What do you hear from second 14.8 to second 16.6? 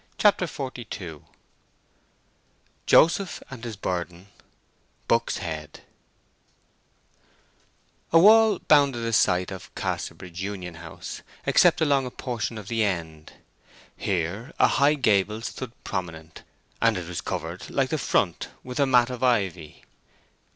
gable stood prominent,